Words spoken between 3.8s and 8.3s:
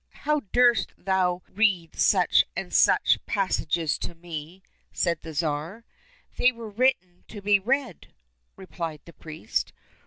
to me?" said the Tsar. —"They were written to be read,"